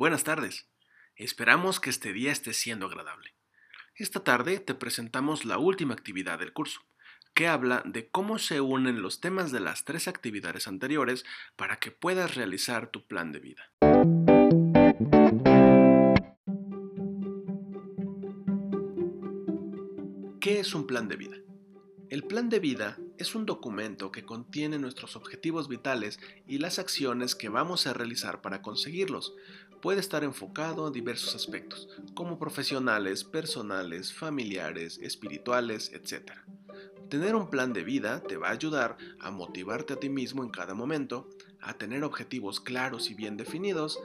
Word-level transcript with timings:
Buenas 0.00 0.24
tardes. 0.24 0.66
Esperamos 1.14 1.78
que 1.78 1.90
este 1.90 2.14
día 2.14 2.32
esté 2.32 2.54
siendo 2.54 2.86
agradable. 2.86 3.34
Esta 3.94 4.24
tarde 4.24 4.58
te 4.58 4.74
presentamos 4.74 5.44
la 5.44 5.58
última 5.58 5.92
actividad 5.92 6.38
del 6.38 6.54
curso, 6.54 6.80
que 7.34 7.48
habla 7.48 7.82
de 7.84 8.08
cómo 8.08 8.38
se 8.38 8.62
unen 8.62 9.02
los 9.02 9.20
temas 9.20 9.52
de 9.52 9.60
las 9.60 9.84
tres 9.84 10.08
actividades 10.08 10.68
anteriores 10.68 11.26
para 11.54 11.76
que 11.76 11.90
puedas 11.90 12.34
realizar 12.34 12.90
tu 12.90 13.06
plan 13.06 13.30
de 13.30 13.40
vida. 13.40 13.72
¿Qué 20.40 20.60
es 20.60 20.74
un 20.74 20.86
plan 20.86 21.08
de 21.08 21.16
vida? 21.16 21.36
El 22.08 22.24
plan 22.24 22.48
de 22.48 22.58
vida 22.58 22.96
es 23.22 23.34
un 23.34 23.44
documento 23.44 24.10
que 24.10 24.24
contiene 24.24 24.78
nuestros 24.78 25.14
objetivos 25.14 25.68
vitales 25.68 26.18
y 26.46 26.58
las 26.58 26.78
acciones 26.78 27.34
que 27.34 27.48
vamos 27.48 27.86
a 27.86 27.92
realizar 27.92 28.40
para 28.40 28.62
conseguirlos, 28.62 29.34
puede 29.80 30.00
estar 30.00 30.24
enfocado 30.24 30.86
a 30.86 30.90
diversos 30.90 31.34
aspectos, 31.34 31.88
como 32.14 32.38
profesionales, 32.38 33.24
personales, 33.24 34.12
familiares, 34.12 34.98
espirituales, 35.02 35.92
etc. 35.92 36.32
Tener 37.08 37.34
un 37.34 37.50
plan 37.50 37.72
de 37.72 37.82
vida 37.82 38.22
te 38.22 38.36
va 38.36 38.48
a 38.48 38.52
ayudar 38.52 38.96
a 39.18 39.30
motivarte 39.30 39.94
a 39.94 39.96
ti 39.96 40.08
mismo 40.08 40.42
en 40.42 40.50
cada 40.50 40.74
momento, 40.74 41.28
a 41.60 41.74
tener 41.74 42.04
objetivos 42.04 42.60
claros 42.60 43.10
y 43.10 43.14
bien 43.14 43.36
definidos, 43.36 43.98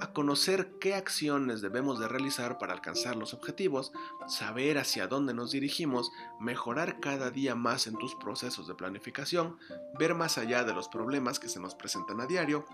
a 0.00 0.12
conocer 0.12 0.72
qué 0.80 0.94
acciones 0.94 1.60
debemos 1.60 1.98
de 1.98 2.08
realizar 2.08 2.58
para 2.58 2.72
alcanzar 2.72 3.16
los 3.16 3.34
objetivos, 3.34 3.92
saber 4.26 4.78
hacia 4.78 5.06
dónde 5.06 5.34
nos 5.34 5.50
dirigimos, 5.50 6.10
mejorar 6.40 7.00
cada 7.00 7.30
día 7.30 7.54
más 7.54 7.86
en 7.86 7.96
tus 7.96 8.14
procesos 8.14 8.66
de 8.68 8.74
planificación, 8.74 9.58
ver 9.98 10.14
más 10.14 10.38
allá 10.38 10.64
de 10.64 10.74
los 10.74 10.88
problemas 10.88 11.38
que 11.38 11.48
se 11.48 11.60
nos 11.60 11.74
presentan 11.74 12.20
a 12.20 12.26
diario, 12.26 12.66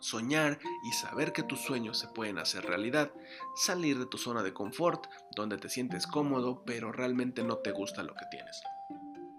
soñar 0.00 0.58
y 0.84 0.92
saber 0.92 1.32
que 1.32 1.42
tus 1.42 1.60
sueños 1.60 1.98
se 1.98 2.08
pueden 2.08 2.38
hacer 2.38 2.64
realidad, 2.64 3.12
salir 3.56 3.98
de 3.98 4.06
tu 4.06 4.18
zona 4.18 4.42
de 4.42 4.52
confort, 4.52 5.06
donde 5.34 5.58
te 5.58 5.68
sientes 5.68 6.06
cómodo 6.06 6.62
pero 6.64 6.92
realmente 6.92 7.42
no 7.42 7.58
te 7.58 7.72
gusta 7.72 8.02
lo 8.02 8.14
que 8.14 8.26
tienes. 8.30 8.62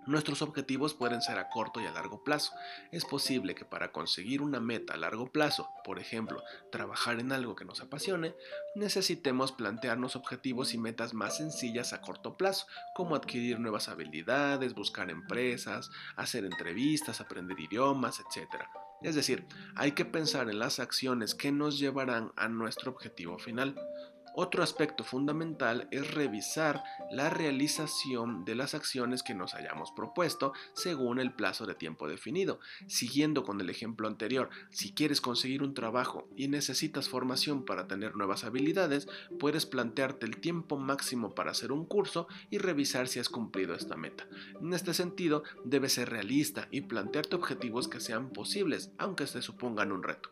Nuestros 0.10 0.42
objetivos 0.42 0.96
pueden 0.96 1.22
ser 1.22 1.38
a 1.38 1.50
corto 1.50 1.80
y 1.80 1.86
a 1.86 1.92
largo 1.92 2.24
plazo. 2.24 2.54
Es 2.92 3.06
posible 3.06 3.54
que 3.54 3.64
para 3.64 3.92
conseguir 3.92 4.42
una 4.42 4.60
meta 4.60 4.96
a 4.96 4.98
largo 4.98 5.32
plazo, 5.32 5.70
por 5.84 6.00
ejemplo, 6.00 6.42
trabajar 6.72 7.20
en 7.20 7.32
algo 7.32 7.56
que 7.56 7.64
nos 7.64 7.80
apasione, 7.80 8.34
necesitemos 8.74 9.52
plantearnos 9.52 10.16
objetivos 10.16 10.74
y 10.74 10.80
metas 10.80 11.14
más 11.14 11.38
sencillas 11.38 11.94
a 11.94 12.02
corto 12.02 12.38
plazo, 12.38 12.66
como 12.96 13.16
adquirir 13.16 13.60
nuevas 13.60 13.88
habilidades, 13.88 14.74
buscar 14.74 15.12
empresas, 15.12 15.92
hacer 16.16 16.44
entrevistas, 16.44 17.22
aprender 17.22 17.60
idiomas, 17.60 18.20
etc. 18.20 18.64
Es 19.04 19.14
decir, 19.14 19.46
hay 19.76 19.92
que 19.92 20.06
pensar 20.06 20.50
en 20.50 20.58
las 20.58 20.80
acciones 20.80 21.36
que 21.36 21.52
nos 21.52 21.78
llevarán 21.78 22.32
a 22.36 22.50
nuestro 22.50 22.90
objetivo 22.90 23.38
final. 23.38 23.76
Otro 24.36 24.64
aspecto 24.64 25.04
fundamental 25.04 25.88
es 25.92 26.14
revisar 26.14 26.84
la 27.12 27.30
realización 27.30 28.46
de 28.46 28.56
las 28.56 28.74
acciones 28.74 29.24
que 29.24 29.34
nos 29.34 29.54
hayamos 29.54 29.92
propuesto 29.92 30.54
según 30.74 31.20
el 31.20 31.34
plazo 31.34 31.66
de 31.66 31.76
tiempo 31.76 32.08
definido. 32.08 32.60
Siguiendo 32.88 33.44
con 33.44 33.60
el 33.62 33.70
ejemplo 33.70 34.08
anterior, 34.08 34.50
si 34.70 34.94
quieres 34.94 35.22
conseguir 35.22 35.64
un 35.64 35.74
trabajo 35.74 36.28
y 36.36 36.48
necesitas 36.48 37.10
formación 37.10 37.66
para 37.66 37.88
tener 37.88 38.16
nuevas 38.16 38.44
habilidades, 38.44 39.08
puedes 39.40 39.66
plantearte 39.66 40.26
el 40.26 40.38
tiempo 40.38 40.78
máximo 40.78 41.36
para 41.36 41.52
hacer 41.52 41.72
un 41.72 41.86
curso 41.86 42.28
y 42.50 42.58
revisar 42.58 43.08
si 43.08 43.20
has 43.20 43.30
cumplido 43.30 43.76
esta 43.76 43.98
meta. 43.98 44.28
En 44.62 44.74
este 44.74 44.94
sentido, 44.94 45.44
debes 45.66 45.94
ser 45.94 46.10
realista 46.10 46.68
y 46.72 46.82
plantearte 46.82 47.36
objetivos 47.36 47.88
que 47.88 48.00
sean 48.00 48.30
posibles, 48.30 48.92
aunque 48.98 49.28
se 49.28 49.42
supongan 49.42 49.92
un 49.92 50.04
reto. 50.04 50.30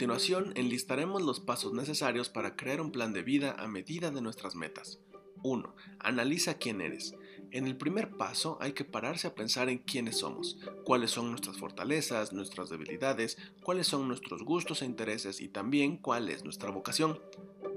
Continuación, 0.00 0.54
enlistaremos 0.56 1.20
los 1.20 1.40
pasos 1.40 1.74
necesarios 1.74 2.30
para 2.30 2.56
crear 2.56 2.80
un 2.80 2.90
plan 2.90 3.12
de 3.12 3.22
vida 3.22 3.54
a 3.58 3.68
medida 3.68 4.10
de 4.10 4.22
nuestras 4.22 4.54
metas. 4.54 4.98
1. 5.42 5.76
Analiza 5.98 6.54
quién 6.54 6.80
eres. 6.80 7.14
En 7.50 7.66
el 7.66 7.76
primer 7.76 8.16
paso 8.16 8.56
hay 8.62 8.72
que 8.72 8.86
pararse 8.86 9.26
a 9.26 9.34
pensar 9.34 9.68
en 9.68 9.76
quiénes 9.76 10.20
somos, 10.20 10.56
cuáles 10.84 11.10
son 11.10 11.28
nuestras 11.28 11.58
fortalezas, 11.58 12.32
nuestras 12.32 12.70
debilidades, 12.70 13.36
cuáles 13.62 13.88
son 13.88 14.08
nuestros 14.08 14.42
gustos 14.42 14.80
e 14.80 14.86
intereses 14.86 15.42
y 15.42 15.48
también 15.48 15.98
cuál 15.98 16.30
es 16.30 16.44
nuestra 16.44 16.70
vocación. 16.70 17.20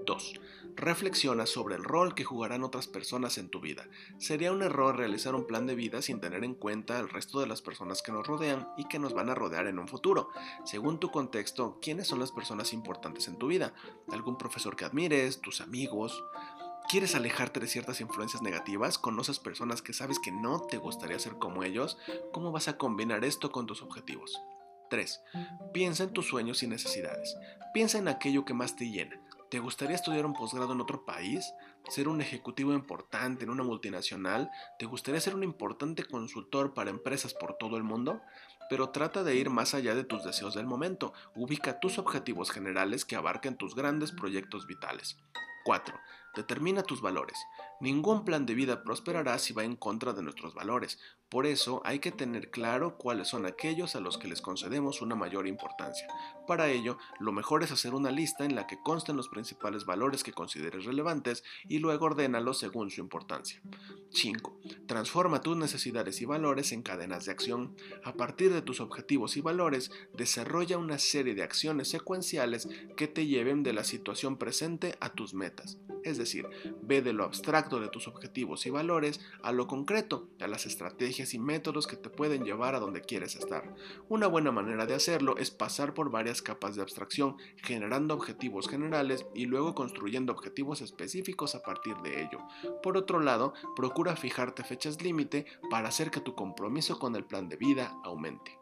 2. 0.05 0.39
Reflexiona 0.75 1.45
sobre 1.45 1.75
el 1.75 1.83
rol 1.83 2.15
que 2.15 2.23
jugarán 2.23 2.63
otras 2.63 2.87
personas 2.87 3.37
en 3.37 3.49
tu 3.49 3.59
vida. 3.59 3.87
Sería 4.17 4.51
un 4.51 4.63
error 4.63 4.97
realizar 4.97 5.35
un 5.35 5.45
plan 5.45 5.67
de 5.67 5.75
vida 5.75 6.01
sin 6.01 6.19
tener 6.19 6.43
en 6.43 6.55
cuenta 6.55 6.99
el 6.99 7.09
resto 7.09 7.39
de 7.39 7.47
las 7.47 7.61
personas 7.61 8.01
que 8.01 8.11
nos 8.11 8.25
rodean 8.25 8.67
y 8.77 8.85
que 8.85 8.99
nos 8.99 9.13
van 9.13 9.29
a 9.29 9.35
rodear 9.35 9.67
en 9.67 9.79
un 9.79 9.87
futuro. 9.87 10.29
Según 10.65 10.99
tu 10.99 11.11
contexto, 11.11 11.79
¿quiénes 11.81 12.07
son 12.07 12.19
las 12.19 12.31
personas 12.31 12.73
importantes 12.73 13.27
en 13.27 13.37
tu 13.37 13.47
vida? 13.47 13.73
¿Algún 14.11 14.37
profesor 14.37 14.75
que 14.75 14.85
admires? 14.85 15.41
¿Tus 15.41 15.61
amigos? 15.61 16.23
¿Quieres 16.89 17.15
alejarte 17.15 17.59
de 17.59 17.67
ciertas 17.67 18.01
influencias 18.01 18.41
negativas? 18.41 18.97
¿Conoces 18.97 19.39
personas 19.39 19.81
que 19.81 19.93
sabes 19.93 20.19
que 20.19 20.31
no 20.31 20.61
te 20.61 20.77
gustaría 20.77 21.17
ser 21.17 21.33
como 21.39 21.63
ellos? 21.63 21.97
¿Cómo 22.31 22.51
vas 22.51 22.67
a 22.67 22.77
combinar 22.77 23.23
esto 23.23 23.51
con 23.51 23.65
tus 23.65 23.81
objetivos? 23.81 24.41
3. 24.89 25.21
Piensa 25.73 26.03
en 26.03 26.13
tus 26.13 26.27
sueños 26.27 26.61
y 26.61 26.67
necesidades. 26.67 27.35
Piensa 27.73 27.97
en 27.97 28.07
aquello 28.07 28.45
que 28.45 28.53
más 28.53 28.75
te 28.75 28.91
llena. 28.91 29.19
¿Te 29.53 29.59
gustaría 29.59 29.95
estudiar 29.95 30.25
un 30.25 30.33
posgrado 30.33 30.73
en 30.73 30.81
otro 30.81 31.05
país? 31.05 31.53
¿Ser 31.87 32.07
un 32.07 32.21
ejecutivo 32.21 32.73
importante 32.73 33.43
en 33.43 33.51
una 33.51 33.61
multinacional? 33.61 34.49
¿Te 34.79 34.87
gustaría 34.87 35.21
ser 35.21 35.35
un 35.35 35.43
importante 35.43 36.05
consultor 36.05 36.73
para 36.73 36.89
empresas 36.89 37.35
por 37.35 37.53
todo 37.59 37.77
el 37.77 37.83
mundo? 37.83 38.19
Pero 38.67 38.89
trata 38.89 39.23
de 39.23 39.35
ir 39.35 39.51
más 39.51 39.75
allá 39.75 39.93
de 39.93 40.05
tus 40.05 40.23
deseos 40.23 40.55
del 40.55 40.65
momento. 40.65 41.13
Ubica 41.35 41.79
tus 41.79 41.99
objetivos 41.99 42.49
generales 42.49 43.05
que 43.05 43.15
abarquen 43.15 43.55
tus 43.55 43.75
grandes 43.75 44.11
proyectos 44.11 44.65
vitales. 44.65 45.19
4. 45.65 45.99
Determina 46.35 46.83
tus 46.83 47.01
valores. 47.01 47.37
Ningún 47.79 48.25
plan 48.25 48.45
de 48.45 48.55
vida 48.55 48.83
prosperará 48.83 49.37
si 49.37 49.53
va 49.53 49.63
en 49.63 49.75
contra 49.75 50.13
de 50.13 50.23
nuestros 50.23 50.53
valores. 50.53 50.99
Por 51.29 51.45
eso 51.45 51.81
hay 51.83 51.99
que 51.99 52.11
tener 52.11 52.49
claro 52.49 52.97
cuáles 52.97 53.27
son 53.27 53.45
aquellos 53.45 53.95
a 53.95 53.99
los 53.99 54.17
que 54.17 54.27
les 54.27 54.41
concedemos 54.41 55.01
una 55.01 55.15
mayor 55.15 55.47
importancia. 55.47 56.07
Para 56.47 56.69
ello, 56.69 56.97
lo 57.19 57.31
mejor 57.31 57.63
es 57.63 57.71
hacer 57.71 57.93
una 57.93 58.11
lista 58.11 58.45
en 58.45 58.55
la 58.55 58.67
que 58.67 58.79
consten 58.81 59.17
los 59.17 59.29
principales 59.29 59.85
valores 59.85 60.23
que 60.23 60.31
consideres 60.31 60.85
relevantes 60.85 61.43
y 61.67 61.79
luego 61.79 62.05
ordénalos 62.05 62.59
según 62.59 62.89
su 62.89 63.01
importancia. 63.01 63.61
5. 64.11 64.59
Transforma 64.87 65.41
tus 65.41 65.57
necesidades 65.57 66.21
y 66.21 66.25
valores 66.25 66.71
en 66.71 66.83
cadenas 66.83 67.25
de 67.25 67.31
acción. 67.31 67.75
A 68.03 68.13
partir 68.13 68.53
de 68.53 68.61
tus 68.61 68.79
objetivos 68.79 69.37
y 69.37 69.41
valores, 69.41 69.91
desarrolla 70.13 70.77
una 70.77 70.99
serie 70.99 71.35
de 71.35 71.43
acciones 71.43 71.89
secuenciales 71.89 72.67
que 72.95 73.07
te 73.07 73.25
lleven 73.25 73.63
de 73.63 73.73
la 73.73 73.83
situación 73.83 74.37
presente 74.37 74.95
a 74.99 75.09
tus 75.09 75.33
metas. 75.33 75.77
Es 76.03 76.17
decir, 76.17 76.47
ve 76.81 77.01
de 77.01 77.13
lo 77.13 77.23
abstracto 77.23 77.79
de 77.79 77.89
tus 77.89 78.07
objetivos 78.07 78.65
y 78.65 78.69
valores 78.69 79.21
a 79.41 79.51
lo 79.51 79.67
concreto, 79.67 80.27
a 80.39 80.47
las 80.47 80.65
estrategias 80.65 81.33
y 81.33 81.39
métodos 81.39 81.87
que 81.87 81.97
te 81.97 82.09
pueden 82.09 82.43
llevar 82.43 82.75
a 82.75 82.79
donde 82.79 83.01
quieres 83.01 83.35
estar. 83.35 83.73
Una 84.09 84.27
buena 84.27 84.51
manera 84.51 84.85
de 84.85 84.95
hacerlo 84.95 85.37
es 85.37 85.51
pasar 85.51 85.93
por 85.93 86.11
varias 86.11 86.41
capas 86.41 86.75
de 86.75 86.81
abstracción, 86.81 87.37
generando 87.57 88.13
objetivos 88.13 88.67
generales 88.67 89.25
y 89.33 89.45
luego 89.45 89.75
construyendo 89.75 90.33
objetivos 90.33 90.81
específicos 90.81 91.55
a 91.55 91.63
partir 91.63 91.95
de 91.97 92.21
ello. 92.21 92.39
Por 92.81 92.97
otro 92.97 93.19
lado, 93.19 93.53
procura 93.75 94.15
fijarte 94.15 94.63
fechas 94.63 95.01
límite 95.01 95.45
para 95.69 95.89
hacer 95.89 96.11
que 96.11 96.21
tu 96.21 96.35
compromiso 96.35 96.99
con 96.99 97.15
el 97.15 97.25
plan 97.25 97.49
de 97.49 97.57
vida 97.57 97.97
aumente. 98.03 98.59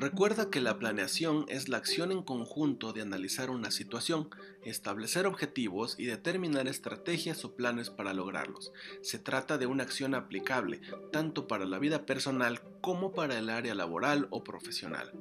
Recuerda 0.00 0.48
que 0.48 0.62
la 0.62 0.78
planeación 0.78 1.44
es 1.48 1.68
la 1.68 1.76
acción 1.76 2.10
en 2.10 2.22
conjunto 2.22 2.94
de 2.94 3.02
analizar 3.02 3.50
una 3.50 3.70
situación, 3.70 4.30
establecer 4.64 5.26
objetivos 5.26 5.94
y 5.98 6.06
determinar 6.06 6.68
estrategias 6.68 7.44
o 7.44 7.54
planes 7.54 7.90
para 7.90 8.14
lograrlos. 8.14 8.72
Se 9.02 9.18
trata 9.18 9.58
de 9.58 9.66
una 9.66 9.82
acción 9.82 10.14
aplicable 10.14 10.80
tanto 11.12 11.46
para 11.46 11.66
la 11.66 11.78
vida 11.78 12.06
personal 12.06 12.62
como 12.80 13.12
para 13.12 13.38
el 13.38 13.50
área 13.50 13.74
laboral 13.74 14.26
o 14.30 14.42
profesional. 14.42 15.12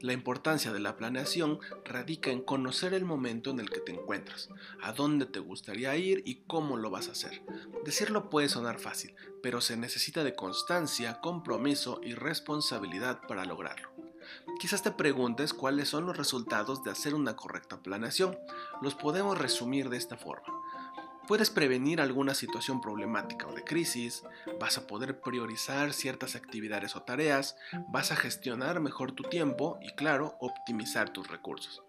La 0.00 0.12
importancia 0.12 0.70
de 0.70 0.80
la 0.80 0.98
planeación 0.98 1.58
radica 1.86 2.30
en 2.30 2.42
conocer 2.42 2.92
el 2.92 3.06
momento 3.06 3.48
en 3.48 3.58
el 3.60 3.70
que 3.70 3.80
te 3.80 3.92
encuentras, 3.92 4.50
a 4.82 4.92
dónde 4.92 5.24
te 5.24 5.40
gustaría 5.40 5.96
ir 5.96 6.20
y 6.26 6.42
cómo 6.46 6.76
lo 6.76 6.90
vas 6.90 7.08
a 7.08 7.12
hacer. 7.12 7.40
Decirlo 7.86 8.28
puede 8.28 8.50
sonar 8.50 8.80
fácil, 8.80 9.14
pero 9.42 9.62
se 9.62 9.78
necesita 9.78 10.24
de 10.24 10.34
constancia, 10.34 11.22
compromiso 11.22 12.02
y 12.04 12.12
responsabilidad 12.12 13.22
para 13.26 13.46
lograrlo. 13.46 13.96
Quizás 14.58 14.82
te 14.82 14.90
preguntes 14.90 15.52
cuáles 15.52 15.90
son 15.90 16.06
los 16.06 16.16
resultados 16.16 16.82
de 16.82 16.90
hacer 16.90 17.14
una 17.14 17.36
correcta 17.36 17.78
planeación. 17.82 18.38
Los 18.80 18.94
podemos 18.94 19.36
resumir 19.36 19.90
de 19.90 19.98
esta 19.98 20.16
forma. 20.16 20.46
Puedes 21.28 21.50
prevenir 21.50 22.00
alguna 22.00 22.34
situación 22.34 22.80
problemática 22.80 23.48
o 23.48 23.52
de 23.52 23.64
crisis, 23.64 24.22
vas 24.60 24.78
a 24.78 24.86
poder 24.86 25.20
priorizar 25.20 25.92
ciertas 25.92 26.36
actividades 26.36 26.94
o 26.94 27.02
tareas, 27.02 27.56
vas 27.88 28.12
a 28.12 28.16
gestionar 28.16 28.80
mejor 28.80 29.12
tu 29.12 29.24
tiempo 29.24 29.76
y 29.82 29.90
claro, 29.94 30.36
optimizar 30.40 31.10
tus 31.10 31.28
recursos. 31.28 31.82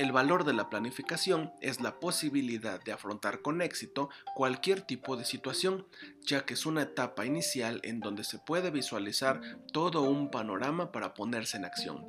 El 0.00 0.12
valor 0.12 0.44
de 0.44 0.54
la 0.54 0.70
planificación 0.70 1.52
es 1.60 1.82
la 1.82 2.00
posibilidad 2.00 2.82
de 2.82 2.92
afrontar 2.92 3.42
con 3.42 3.60
éxito 3.60 4.08
cualquier 4.34 4.80
tipo 4.80 5.14
de 5.18 5.26
situación, 5.26 5.86
ya 6.22 6.46
que 6.46 6.54
es 6.54 6.64
una 6.64 6.80
etapa 6.80 7.26
inicial 7.26 7.82
en 7.84 8.00
donde 8.00 8.24
se 8.24 8.38
puede 8.38 8.70
visualizar 8.70 9.42
todo 9.74 10.00
un 10.00 10.30
panorama 10.30 10.90
para 10.90 11.12
ponerse 11.12 11.58
en 11.58 11.66
acción. 11.66 12.06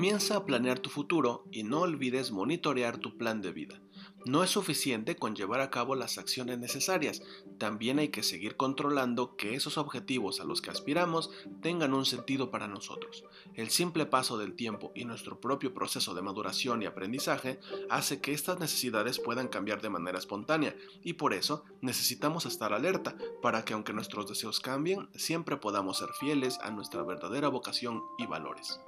Comienza 0.00 0.34
a 0.34 0.46
planear 0.46 0.78
tu 0.78 0.88
futuro 0.88 1.44
y 1.52 1.62
no 1.62 1.80
olvides 1.80 2.30
monitorear 2.30 2.96
tu 2.96 3.18
plan 3.18 3.42
de 3.42 3.52
vida. 3.52 3.82
No 4.24 4.42
es 4.42 4.48
suficiente 4.48 5.16
con 5.16 5.36
llevar 5.36 5.60
a 5.60 5.68
cabo 5.68 5.94
las 5.94 6.16
acciones 6.16 6.58
necesarias, 6.58 7.20
también 7.58 7.98
hay 7.98 8.08
que 8.08 8.22
seguir 8.22 8.56
controlando 8.56 9.36
que 9.36 9.54
esos 9.54 9.76
objetivos 9.76 10.40
a 10.40 10.44
los 10.44 10.62
que 10.62 10.70
aspiramos 10.70 11.30
tengan 11.60 11.92
un 11.92 12.06
sentido 12.06 12.50
para 12.50 12.66
nosotros. 12.66 13.24
El 13.52 13.68
simple 13.68 14.06
paso 14.06 14.38
del 14.38 14.54
tiempo 14.54 14.90
y 14.94 15.04
nuestro 15.04 15.38
propio 15.38 15.74
proceso 15.74 16.14
de 16.14 16.22
maduración 16.22 16.80
y 16.80 16.86
aprendizaje 16.86 17.60
hace 17.90 18.22
que 18.22 18.32
estas 18.32 18.58
necesidades 18.58 19.18
puedan 19.18 19.48
cambiar 19.48 19.82
de 19.82 19.90
manera 19.90 20.18
espontánea 20.18 20.74
y 21.04 21.12
por 21.12 21.34
eso 21.34 21.62
necesitamos 21.82 22.46
estar 22.46 22.72
alerta 22.72 23.18
para 23.42 23.66
que 23.66 23.74
aunque 23.74 23.92
nuestros 23.92 24.26
deseos 24.26 24.60
cambien, 24.60 25.10
siempre 25.14 25.58
podamos 25.58 25.98
ser 25.98 26.08
fieles 26.18 26.58
a 26.62 26.70
nuestra 26.70 27.02
verdadera 27.02 27.48
vocación 27.48 28.02
y 28.16 28.24
valores. 28.24 28.80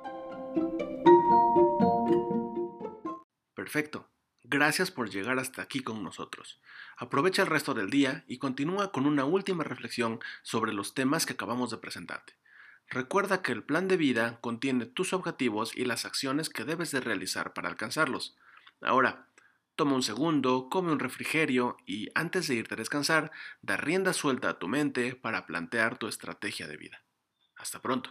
Perfecto. 3.62 4.10
Gracias 4.42 4.90
por 4.90 5.08
llegar 5.08 5.38
hasta 5.38 5.62
aquí 5.62 5.84
con 5.84 6.02
nosotros. 6.02 6.60
Aprovecha 6.96 7.42
el 7.42 7.48
resto 7.48 7.74
del 7.74 7.90
día 7.90 8.24
y 8.26 8.38
continúa 8.38 8.90
con 8.90 9.06
una 9.06 9.24
última 9.24 9.62
reflexión 9.62 10.18
sobre 10.42 10.72
los 10.72 10.94
temas 10.94 11.26
que 11.26 11.34
acabamos 11.34 11.70
de 11.70 11.78
presentarte. 11.78 12.34
Recuerda 12.88 13.40
que 13.40 13.52
el 13.52 13.62
plan 13.62 13.86
de 13.86 13.96
vida 13.96 14.40
contiene 14.40 14.86
tus 14.86 15.12
objetivos 15.12 15.76
y 15.76 15.84
las 15.84 16.04
acciones 16.04 16.48
que 16.48 16.64
debes 16.64 16.90
de 16.90 17.02
realizar 17.02 17.52
para 17.52 17.68
alcanzarlos. 17.68 18.36
Ahora, 18.80 19.28
toma 19.76 19.94
un 19.94 20.02
segundo, 20.02 20.68
come 20.68 20.90
un 20.90 20.98
refrigerio 20.98 21.76
y 21.86 22.08
antes 22.16 22.48
de 22.48 22.56
irte 22.56 22.74
a 22.74 22.78
descansar, 22.78 23.30
da 23.60 23.76
rienda 23.76 24.12
suelta 24.12 24.50
a 24.50 24.58
tu 24.58 24.66
mente 24.66 25.14
para 25.14 25.46
plantear 25.46 25.98
tu 25.98 26.08
estrategia 26.08 26.66
de 26.66 26.78
vida. 26.78 27.04
Hasta 27.54 27.80
pronto. 27.80 28.10